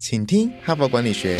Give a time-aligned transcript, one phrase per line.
[0.00, 1.36] 请听哈佛管理学。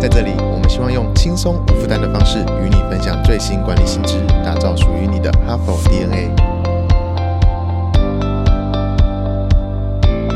[0.00, 6.30] 在这里，我们希望用轻松无负担的方式与你分享最新管理新知，打造属于你的哈佛 DNA。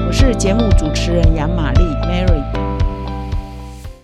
[0.06, 2.40] 我是节目主持人杨玛丽 Mary。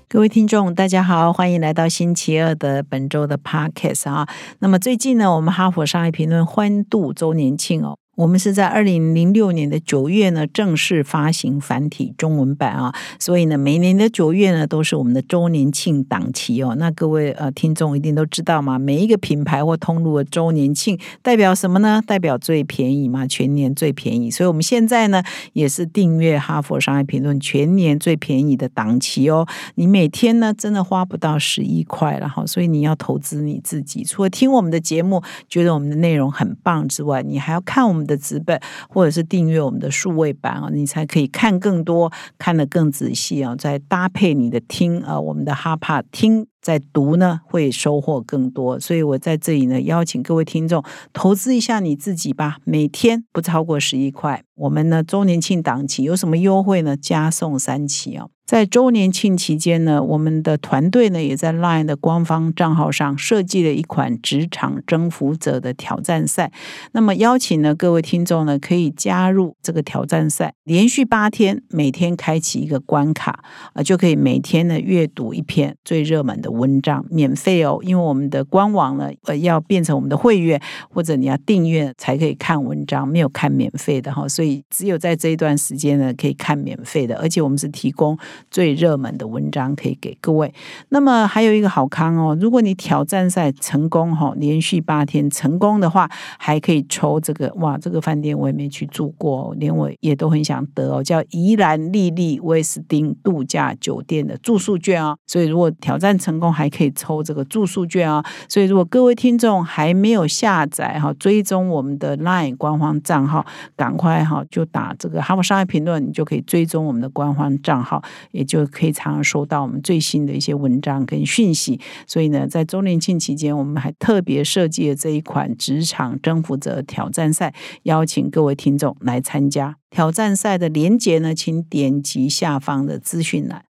[0.08, 4.26] 各位听众，大家好，欢迎来到星期二的本周的 Podcast 啊。
[4.58, 7.96] 那么最近呢，我们哈佛商业评论欢度周年庆哦。
[8.20, 16.74] 我们是在二零零六年的九月呢正式发行繁体中文版啊，所以呢每年的九月呢都是我们的周年庆档期哦。
[16.78, 22.02] 那各位呃听众一定都知道嘛，每一个品牌或通路的周年庆代表什么呢？
[22.06, 24.30] 代表最便宜嘛，全年最便宜。
[24.30, 25.22] 所以我们现在呢
[25.54, 29.48] 也是订阅哈佛商业评论全年最便宜的档期哦。
[29.76, 34.04] 你每天呢真的花不到十一块了哈，所以你要投资你自己。
[34.04, 38.06] 除了听我们的节目，觉得我们的内容很棒之外，你还要看我们。
[38.10, 43.54] 的纸本，或者是订阅我们的数位版啊，你才可以看更多，看得更仔细啊。
[43.56, 48.78] 再搭配你的听啊，我们的哈帕听，在读呢，会收获更多。
[48.78, 54.44] 所以我在这里呢，邀请各位听众投资一下你自己吧，每天不超过十一块。
[54.56, 56.96] 我们呢，周年庆档期有什么优惠呢？
[56.96, 58.26] 加送三期啊。
[58.44, 66.50] 在周年庆期间呢，我们的团队呢也在 LINE 的官方账号上设计了一款职场征服者的挑战赛。
[66.90, 77.78] 那么邀请呢各位听众呢可以加入这个挑战赛，连续八天，每天开启一个关卡啊，就可以每天呢阅读一篇最热门的文章，免费哦。
[77.82, 84.28] 因为我们的官网呢呃要变成我们的会员，或者你要订阅才可以看文章，没有看免费的哈。
[84.28, 88.18] 所以只有在这一段时间呢可以看免费的，而且我们是提供。
[88.50, 90.52] 最热门的文章可以给各位。
[90.88, 105.16] 那么还有一个好康哦，如果你挑战赛成功哈，连续八天成功的话，还可以抽这个哇，这个饭店我也没去住过，连我也都很想得哦，叫宜兰丽丽威斯汀度假酒店的住宿券哦。
[105.26, 108.24] 所以如果挑战成功，还可以抽这个住宿券啊。
[108.48, 113.44] 所以如果各位听众还没有下载哈，追踪我们的 LINE 官方账号，
[113.76, 118.02] 赶快哈就打这个哈佛商业评论，你就可以追踪我们的官方账号。
[118.30, 127.52] 也就可以常常收到我们最新的一些文章跟讯息，所以呢，在周年庆期间，我们还特别设计了这一款职场征服者挑战赛，
[127.82, 133.69] 邀请各位听众来参加挑战赛的连结呢，请点击下方的资讯栏。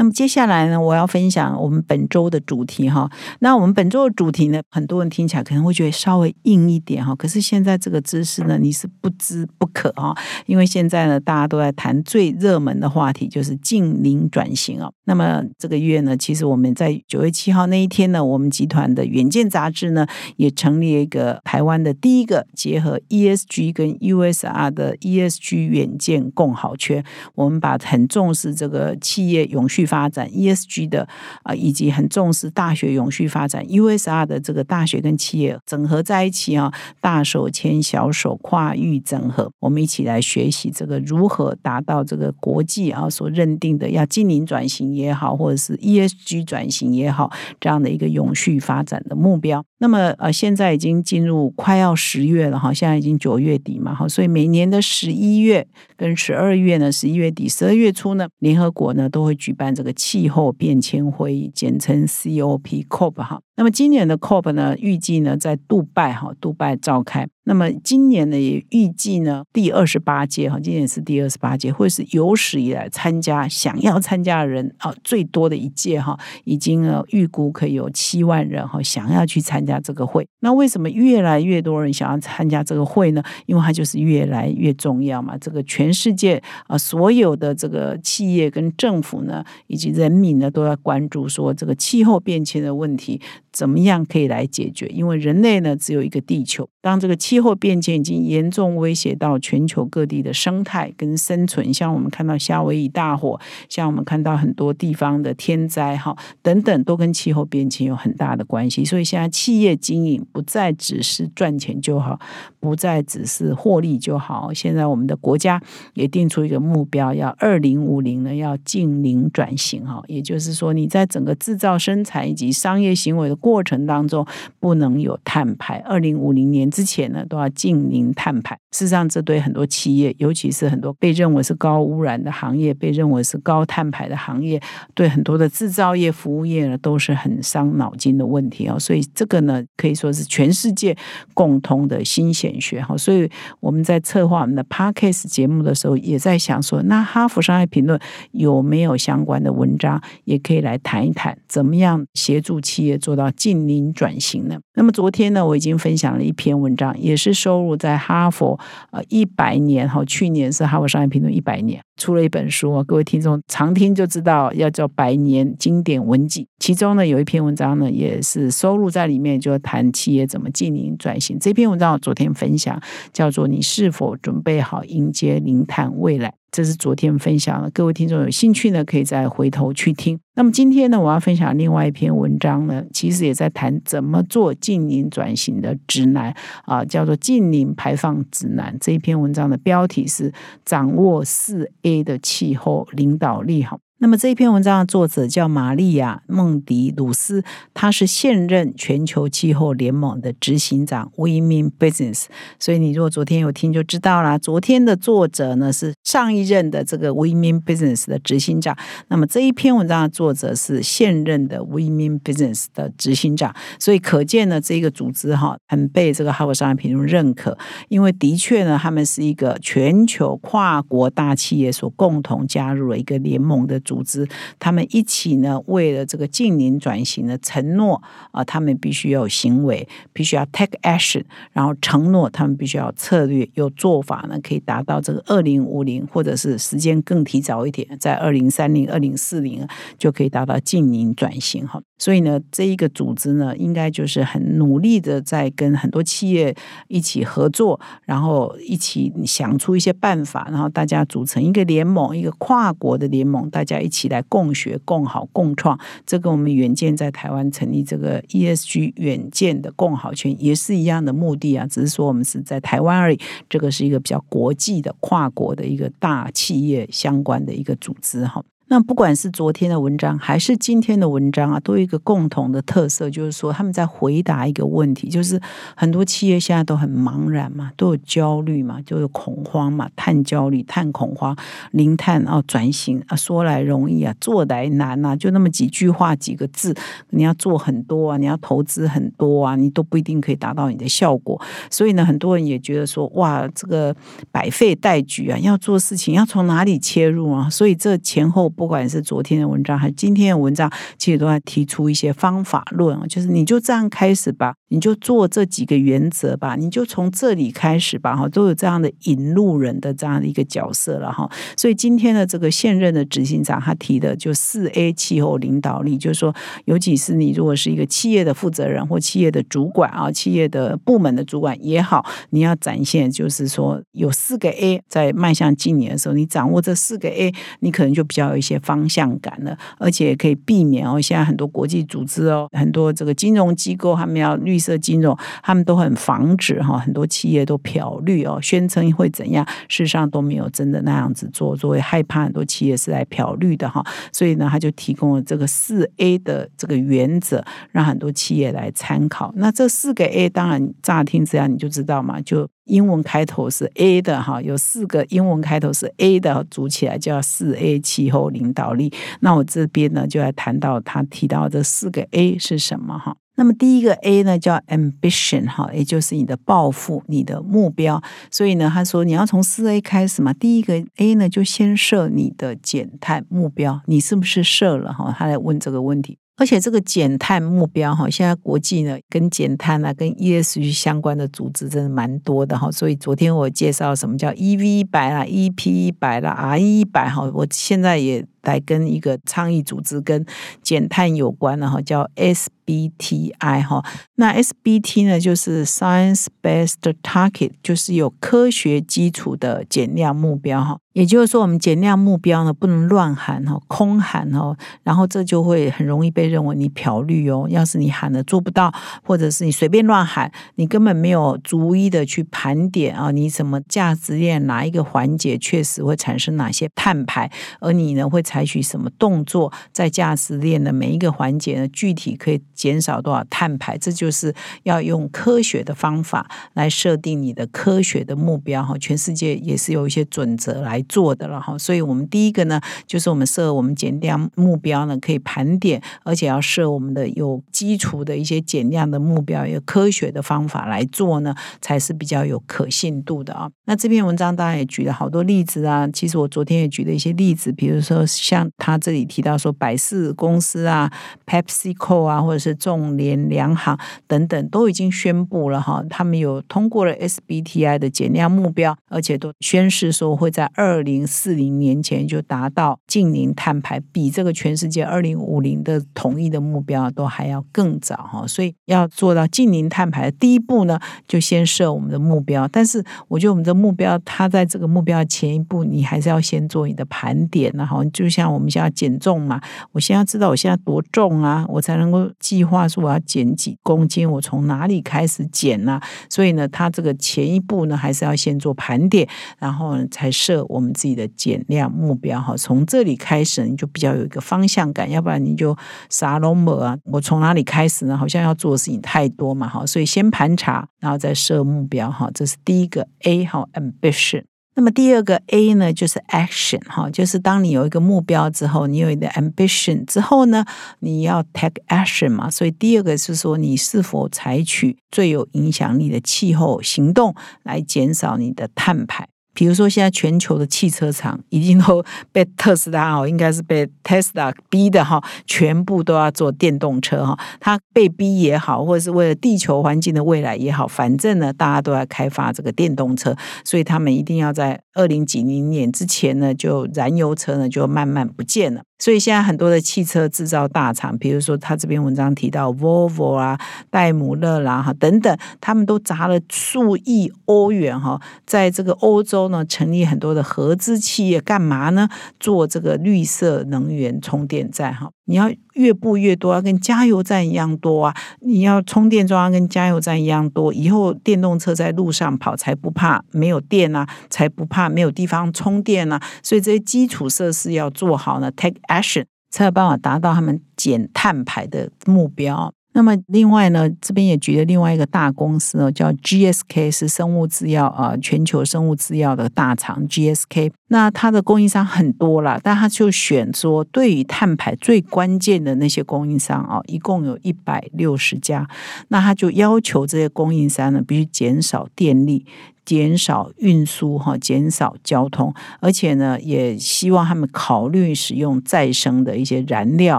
[0.00, 3.10] 那么接下来呢，我要分享我们本周的主题哈。
[3.40, 7.14] 那我们本周的主题呢，很多人听起来可能会觉得稍微硬一点哈。
[7.14, 10.16] 可是现在这个知识呢，你是不知不可哈。
[10.46, 14.90] 因为现在呢，大家都在谈最热门的话题，就是近邻转型啊。
[15.10, 20.06] 那么这个月呢，其实我们在九月七号那一天呢，我们集团的远见杂志呢，
[20.36, 27.04] 也成立一个台湾的第一个结合 ESG 跟 USR 的 ESG 远见共好圈。
[27.34, 29.80] 我们把很重视这个企业永续。
[29.90, 31.08] 发展 ESG 的
[31.42, 49.64] 啊，以及很重视大学永续发展 USR 的这个大学跟企业整合在一起啊，大手牵小手跨域整合，我们一起来学习这个如何达到这个国际啊所认定的要经营转型也好，或者是 ESG 转型也好这样的一个永续发展的目标。
[49.78, 55.66] 那么呃，现在已经进入快要十月了哈，现在已经九月底嘛哈，所以每年的十一月
[55.96, 63.40] 跟十二月呢，十一月底、十二月初呢，联合国呢都会举办这个气候变迁会议，简称 COP COP 哈。
[63.56, 67.26] 那么今年的 COP 呢，预计呢在杜拜哈，杜拜召开。
[67.44, 80.26] 那么今年呢，也预计呢，第二十八届哈，今年是第二十八届，会是有史以来参加想要参加的人啊最多的一届哈，已经呃预估可以有七万人哈，想要去参加这个会。
[80.40, 83.22] 那为什么越来越多人想要参加这个会呢？
[83.46, 85.36] 因为它就是越来越重要嘛。
[85.38, 93.20] 这个全世界啊，所有的这个企业跟政府呢，以及人民呢，都要关注说这个气候变迁的问题。
[93.52, 94.86] 怎么样可以来解决？
[94.86, 108.84] 因为人类呢只有一个地球，当这个气气候变迁已经严重威胁到全球各地的生态跟生存，像我们看到夏威夷大火，像我们看到很多地方的天灾哈等等，都跟气候变迁有很大的关系。
[108.84, 112.20] 所以现在企业经营不再只是赚钱就好，
[112.60, 114.52] 不再只是获利就好。
[114.52, 115.58] 现在我们的国家
[115.94, 123.36] 也定出一个目标，要二零五零呢要近零转型哈，也就是说你在整个制造、生产以及商业行为的。
[123.36, 124.26] 过程当中
[124.58, 128.56] 不能有碳排，二零五零年之前呢都要近零碳排。
[128.72, 134.60] 事实上，这对很多企业，尤其是很多被认为是高污染的行业、被认为是高碳排的行业，
[134.94, 138.78] 对很多的制造业、服务业呢，都是很伤脑筋的问题哦。
[138.78, 140.96] 所以这个呢，可以说是全世界
[141.34, 142.96] 共通的新显学哈。
[142.96, 143.28] 所以
[143.58, 147.98] 我们在策划我们的 Podcast 节目的时候，也在想说，那哈佛商业评论
[148.30, 153.28] 有没有相关的文章，也可以来谈一谈，怎么样协助企业做到。
[153.40, 154.58] 近零转型呢？
[154.74, 158.58] 那么昨天呢，我已经分享了一篇文章，也也是收入在哈佛
[158.92, 161.82] 呃一百年哈，去年是哈佛商业评论一百年。
[162.00, 166.48] 出了一本书啊，各位听众常听就知道，要叫百年经典文集。
[166.58, 171.38] 其中呢有一篇文章呢，也是收录在里面，就谈企业怎么近零转型。
[171.38, 172.80] 这篇文章我昨天分享，
[173.12, 176.32] 叫做“你是否准备好迎接零碳未来”。
[176.50, 180.18] 这是昨天分享的，各位听众有兴趣呢，可以再回头去听。
[180.34, 188.76] 那么今天呢，我要分享另外一篇文章呢，其实也在谈怎么做近零转型的指南啊，叫做近零排放指南。
[188.80, 190.32] 这一篇文章的标题是
[190.66, 193.80] “掌握四 A A 的气候领导力”哈。
[194.02, 197.44] 那么这一篇文章的作者叫玛利亚·孟迪鲁斯，
[197.74, 201.12] 他是现任全球气候联盟的执行长。
[201.16, 202.24] We Mean Business，
[202.58, 204.38] 所以你如果昨天有听就知道啦。
[204.38, 208.74] 昨天的作者呢是上一任的这个 We Mean Business 的执行长，
[209.08, 213.54] 那么这一篇文章的作者是现任的 Women Business 的执行长。
[213.78, 217.58] 所以可见呢，这个组织哈很被这个哈佛商业评论认可，
[217.90, 223.78] 因为的确呢，他们是一个全球跨国大企业所共同加入了一个联盟的。
[223.90, 224.24] 组织，
[224.60, 228.00] 他们一起呢，为了这个近邻转型的承诺
[228.30, 239.66] 啊，他们必须要有行为，必须要 take action，然后承诺他们必须要策略有做法呢，可以达到这个二零五零，或者是时间更提早一点，在二零三零、二零四零
[239.98, 241.82] 就可以达到近邻转型哈。
[241.98, 246.54] 所以呢，这一个组织呢，应该就是很努力的在跟很多企业
[246.86, 255.78] 一起合作，然后一起想出一些办法，然后大家组成一个联盟，一个跨国的联盟，大家一起来共学、共好、共创。
[256.06, 263.18] 这跟我们远见在台湾成立这个 ESG 远见的共好圈也是一样的目的啊，只是说我们是在台湾而已。
[263.48, 268.42] 这个是一个比较国际的跨国的一个大企业相关的一个组织哈。
[268.72, 275.40] 那不管是昨天的文章还是今天的文章啊，都有一个共同的特色，就是说他们在回答一个问题，就是
[275.74, 281.36] 很多企业现在都很茫然嘛，都有焦虑嘛，就有恐慌嘛，碳焦虑、碳恐慌、
[281.72, 286.72] 零碳啊，转型啊，说来容易啊，做来难啊，就那么几句话几个字，
[287.08, 291.42] 你要做很多啊，你要投资很多啊，你都不一定可以达到你的效果。
[291.68, 293.92] 所以呢，很多人也觉得说，哇，这个
[294.30, 297.50] 百废待举啊，要做事情要从哪里切入啊？
[297.50, 298.48] 所以这前后。
[298.60, 311.30] 不管是昨天的文章还是今天的文章，其实都在提出一些方法论，就是你就这样开始吧，你就做这几个原则吧，你就从这里开始吧，哈，都有这样的引路人的这样的一个角色了，哈。
[311.56, 316.34] 所以今天的这个现任的执行长，他提的就四 A 气候领导力，就是说，
[316.64, 328.60] 尤其是你如果是一个企业的负责人或企业的主管啊，企业的部门的主管也好，你要展现就是说有四个 A 在迈向今年的时候，你掌握这四个 A，你可能就比较有一些。
[328.62, 331.00] 方向感了，而且可以避免哦。
[331.00, 336.78] 现在很多国际组织哦，很多这个金融机构，他们要绿色金融，他们都很防止哈。
[336.78, 343.82] 很多企业都漂绿哦，宣称会怎样，事实上都没有真的那样子做，作为害怕很多企业是来漂绿的哈。
[344.12, 349.32] 所以呢，他就提供了这个四 A 的这个原则，让很多企业来参考。
[349.36, 352.46] 那这四个 A，当然乍听之下你就知道嘛，就。
[352.70, 358.92] 英文开头是 A 的哈，有四个英文开头是 A 的组起来叫四 A 气候领导力。
[359.20, 363.16] 那我这边呢就来谈到他提到这四个 A 是什么哈。
[363.36, 368.00] 那么第一个 A 呢叫 ambition 哈，也就是你的抱负、你的目标。
[368.30, 370.32] 所以呢，他说你要从四 A 开始嘛。
[370.32, 375.14] 第一个 A 呢，就先设你的减碳目标，你是不是设了哈？
[375.18, 376.18] 他来问这个问题。
[376.40, 382.72] 而且这个减碳目标哈，现在国际呢跟减碳啊、跟 ESG 相关的组织真的蛮多的哈。
[382.72, 390.24] 所以昨天我介绍什么叫 EV 一百啦、EP 一百啦、RE 一百哈，我现在也来跟一个倡议组织跟
[390.62, 393.84] 减碳有关的哈，叫 SBTI 哈。
[394.16, 400.78] 那 SBT 呢就是 Science Based Target，就是有科学基础的减量目标哈。
[400.92, 407.46] 也就是说，我们减量目标呢不能乱喊哦，空喊哦，然后这就会很容易被认为你漂绿哦。
[407.48, 417.30] 要是你喊了做不到，或者是你随便乱喊，你根本没有逐一的去盘点啊，你什么价值链哪一个环节确实会产生哪些碳排，
[417.60, 423.78] 而你呢会采取什么动作，在价值链的每一个环节呢，具体可以减少多少碳排？
[423.78, 424.34] 这就是
[424.64, 428.76] 要用科学的方法来设定你的科学的目标哈。
[428.78, 430.84] 全世界也是有一些准则来。
[430.90, 443.48] 做的了哈，所以我们第一个呢，就是我们设我们减量目标呢，可以盘点，而且要设我们的有基础的一些减量的目标，有科学的方法来做呢，才是比较有可信度的啊。
[443.66, 450.92] 那这篇文章当然也举了好多例子啊，其实我昨天也举了一些例子，比如说像他这里提到说百事公司啊、
[451.26, 460.80] PepsiCo 啊，或者是众联粮行等等，都已经宣布了哈，他们有通过了 SBTI 的减量目标，而且都宣示说会在二。
[460.80, 468.26] 零四零年前就达到近零碳排，比这个全世界二零五零的统一的目标都还要更早哈。
[468.26, 472.48] 所以要做到近零碳排第一步呢，就先设我们的目标。
[472.48, 479.40] 但是我觉得我们的目标，它在这个目标前一步，你还是要先做你的盘点然后就像我们现在减重嘛，
[479.72, 485.80] 我先要知道我现在多重啊，我才能够计划说我要减几公斤，我从哪里开始减呢？
[486.08, 489.08] 所以呢，它这个前一步呢，还是要先做盘点，
[489.40, 490.60] 然后才设我。
[490.60, 495.56] 们自己的减量目标哈，从这里开始你就比较有一个方向感，要不然你就
[495.88, 496.76] 啥都没啊。
[496.84, 497.96] 我从哪里开始呢？
[497.96, 504.29] 好像要做的事情太多嘛哈，所以先盘查，然后再设目标哈，这是第一个 A 哈，ambition。
[504.54, 510.44] 那么第二个 A 呢，就是 action 哈，就是当你有一个目标之后，你有一个 ambition 之后呢，
[510.80, 512.28] 你要 take action 嘛。
[512.28, 519.08] 所以第二个是说，你是否采取最有影响力的气候行动来减少你的碳排。
[519.40, 521.82] 比如说，现在全球的汽车厂已经都
[522.12, 527.18] 被特斯拉哦，应该是被 Tesla 逼的哈，全部都要做电动车哈。
[527.40, 538.62] 它被逼也好，或者是为了地球环境的未来也好，反正呢，大家都要开发这个电动车，所以他们一定要在二零几零年之前呢，就燃油车呢就慢慢不见了。
[538.78, 551.88] 所以现在很多的汽车制造大厂，比如说他这篇文章提到 Volvo 啊、戴姆勒啦哈等等，他们都砸了数亿欧元哈，在这个欧洲呢成立很多的合资企业，干嘛呢？
[552.18, 554.90] 做这个绿色能源充电站哈。
[555.10, 557.96] 你要越布越多，要跟加油站一样多啊！
[558.20, 566.00] 你要充电桩跟加油站一样多，以后电动车在路上跑才不怕没有电啊，才不怕没有地方充电啊！
[566.22, 572.52] 所以这些基础设施要做好呢，take action 才有办法达到他们减碳排的目标。
[572.72, 580.52] 那么另外呢，这边也举了另外一个大公司哦，叫 GSK，是生物制药啊，全球生物制药的大厂 GSK。
[580.68, 588.48] 那它的供应商很多了，但他就选说，对于碳排最关键的那些供应商啊，一共有一百六十家。
[588.88, 592.24] 那他就要求这些供应商呢，必须减少电力。
[592.62, 599.98] 减少运输哈，减少交通，而且呢，也希望他们考虑使用再生的一些燃料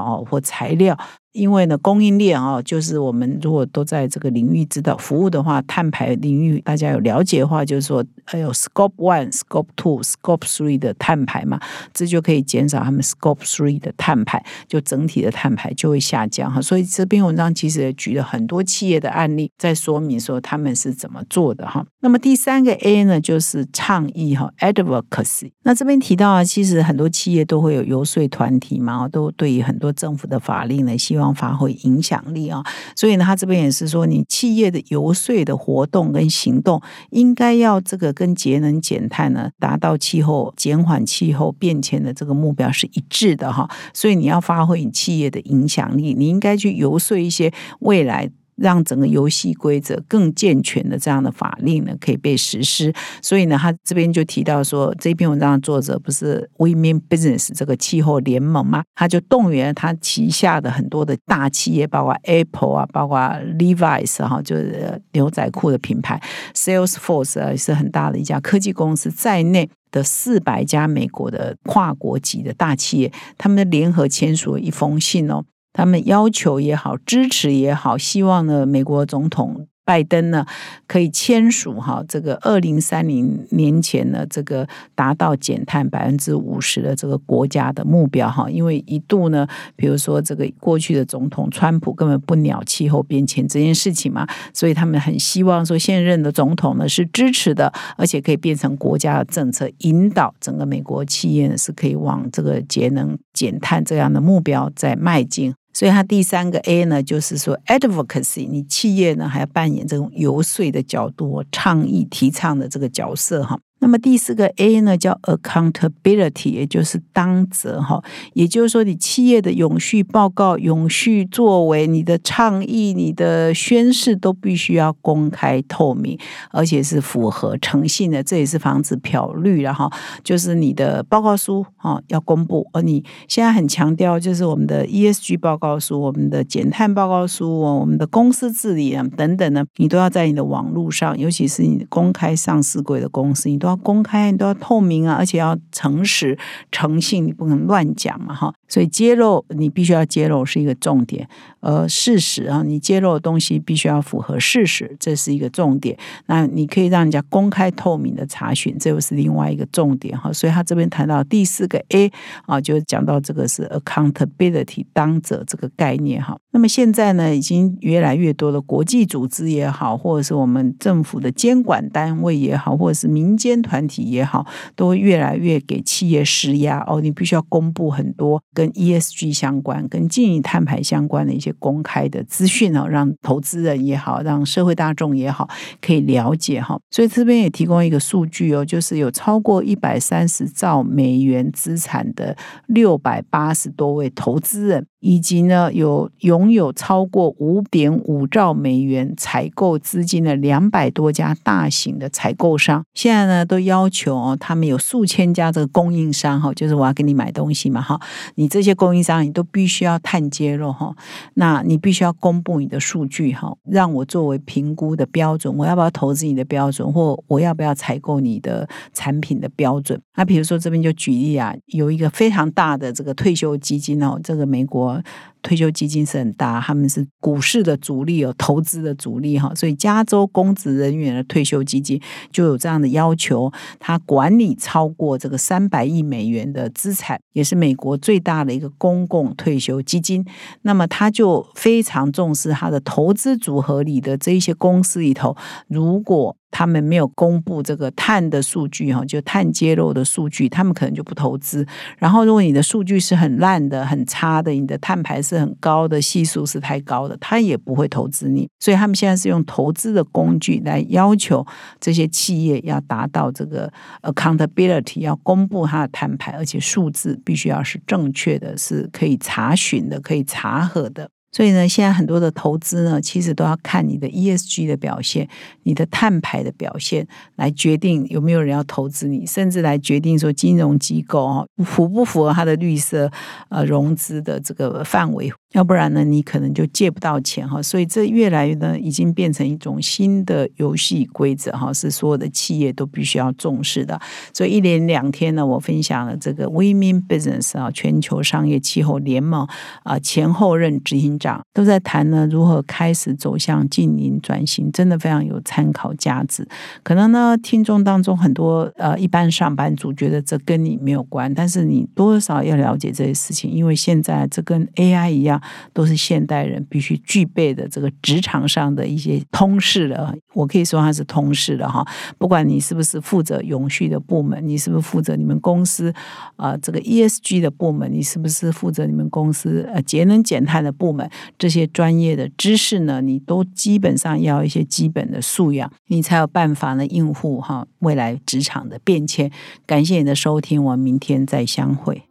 [0.02, 0.98] 啊或材料。
[1.34, 11.58] 因为呢，供应链啊，就是我们如果都在这个领域知道服务的话，碳排领域大家有了解的话，就是说，还有 Scope One、Scope Two、Scope Three 的碳排嘛，
[11.94, 16.62] 这就可以减少他们 Scope Three 的碳排，就整体的碳排就会下降哈。
[16.62, 21.86] 所以这篇文章其实也举了很多企业的案例，在说明说他们是怎么做的哈。
[22.02, 25.52] 那么第三个 A 呢，就是倡议哈，Advocacy。
[25.64, 31.21] 那这边提到啊，其实很多企业都会有游说团体嘛，都对于很多政府的法令呢，希望。
[31.36, 32.64] 发挥影响力啊，
[32.96, 43.70] 所以呢，他这边也是说，你企业的游说的活动跟行动，应该要这个跟节能减碳呢，达到气候减缓气候变迁的这个目标是一致的哈。
[43.94, 48.32] 所以你要发挥你企业的影响力，你应该去游说一些未来。
[48.62, 52.94] 让整个游戏规则更健全的这样的法令呢，可以被实施。
[53.22, 58.84] 所以呢，他这边就提到说，这篇文章的作者不是 Women Business 这个气候联盟吗？
[58.96, 63.20] 他就动员他旗下的很多的大企业，包括 Apple 啊，包括
[63.58, 66.22] Levi's 哈，就是牛仔裤的品牌
[66.54, 75.44] ，Salesforce 啊，是很大的一家科技公司在内的四百家美国的跨国级的大企业，他们联合签署了一封信哦。
[75.74, 79.68] 他们要求也好，支持也好，希望呢，美国总统。
[79.84, 80.46] 拜登呢，
[80.88, 88.50] 可以签署哈这个二零三零年前呢，这个达到减碳百分之五十的这个国家的目标哈。
[88.50, 105.54] 因为一度呢，比如说这个过去的总统川普根本不鸟气候变迁这件事情嘛，所以他们很希望说现任的总统呢是支持的，而且可以变成国家的政策，引导整个美国企业呢是可以往这个节能减碳这样的目标在迈进。
[105.74, 113.60] 所以它第三个 A 呢，就是说 advocacy，你企业呢还要扮演这种游说的角度、倡议、提倡的这个角色哈。
[113.82, 118.02] 那么第四个 A 呢，叫 accountability，也就是当责哈，
[118.34, 126.16] 也就是说，你企业的永续报告、永续作为、你的倡议、你的宣誓都必须要公开透明，
[126.52, 129.92] 而且是符合诚信的，这也是防止漂绿了哈。
[130.24, 143.82] 就是你的报告书哈要公布，而你现在很强调，就是我们的 ESG 报告书、我们的减碳报告书、我们的公司治理啊等等呢，你都要在你的网络上，尤其是你公开上市柜的公司，你都要。
[143.82, 146.38] 公开，你都要透明啊，而且要诚实、
[146.72, 148.54] 诚信，你不能乱讲嘛，哈。
[148.68, 151.28] 所以揭露你必须要揭露是一个重点，
[151.60, 155.98] 而事实啊，你揭露的东西必须要符合事实，这是一个重点。
[156.28, 160.32] 那你可以让人家公开透明的查询，这又是另外一个重点哈。
[160.32, 162.10] 所以他这边谈到第四个 A
[162.46, 166.38] 啊，就讲到这个是 accountability 当者这个概念哈。
[166.52, 178.42] 那么现在呢，已经越来越多的国际组织也好，或者是我们政府的监管单位也好，或者是民间团体也好，都会越来越给企业施压哦，你必须要公布很多。
[178.54, 185.50] 跟 ESG 相关、跟经营碳排相关的一些公开的资讯哦，让投资人也好，让社会大众也好，
[185.82, 186.80] 可以了解哈。
[186.90, 192.36] 所以这边也提供一个数据哦，就是有超过一百三十兆美元资产的
[192.68, 194.86] 六百八十多位投资人。
[195.02, 208.00] 以及呢，有拥有超过五点五兆美元采购资金的两百多家大型的采购商，现在呢都要求哦，他们有数千家这个供应商哈，就是我要给你买东西嘛哈，
[208.36, 210.96] 你这些供应商你都必须要碳揭露哈，
[211.34, 220.00] 那你必须要公布你的数据哈，让我作为评估的标准，我要不要投资你的标准，或我要不要采购你的产品的标准？
[220.16, 224.91] 那比如说这边就举例啊，有一个非常大的这个退休基金哦，这个美国。
[224.96, 225.31] Yeah.
[225.42, 232.02] 退休基金是很大，他们是股市的主力哦，投资的主力哈，所以加州公职人员的退休基金
[232.32, 240.26] 就有这样的要求，他管理超过这个三百亿美元的资产，也是美国最大的一个公共退休基金。
[240.62, 245.36] 那么他就非常重视他的投资组合里的这一些公司里头，
[245.68, 251.66] 如果他们没有公布这个碳的数据哈，就碳揭露的数据，他们可能就不投资。
[251.98, 258.50] 然后，如果你的数据是很烂的、很差的，你的碳排是很高的，系数是太高的，他也不会投资你。
[258.60, 261.46] 所以，他们现在是用投资的工具来要求
[261.80, 271.10] 这些企业要达到这个 accountability，要公布它的摊牌，而且数字必须要是正确的，是可以查询的、可以查核的。
[271.32, 275.28] 所以呢，现在很多的投资呢，其实都要看你的 ESG 的表现，
[275.64, 283.10] 你的碳排的表现，来决定有没有人要投资你，甚至来决定说金融机构啊符不符合它的绿色
[283.50, 285.32] 呃融资的这个范围。
[285.52, 294.00] 要不然呢，你可能就借不到钱哈，所以这越来越呢，已经变成一种新的游戏规则哈，是所有的企业都必须要重视的。
[294.34, 299.46] 所以一连两天呢，我分享了这个 Women Business 啊，全球商业气候联盟
[299.84, 306.48] 啊前后任执行长都在谈呢，如何开始走向近零转型，真的非常有参考价值。
[306.82, 315.41] 可能呢，听众当中很多呃一般上班族觉得这跟你没有关，但是你多少要了解这些事情，因为现在这跟 AI 一样。
[315.74, 321.86] 都是现代人必须具备的这个职场上的一些通识了，我可以说它是通识的哈。
[322.18, 325.94] 不管你是不是负责永续的部门，你是不是负责你们公司
[326.36, 339.32] 啊这个 ESG 的部门，你是不是负责你们公司呃节能减碳的部门，这些专业的知识呢，你都基本上要一些基本的素养，你才有办法呢应付哈未来职场的变迁。
[339.66, 342.11] 感谢你的收听，我们明天再相会。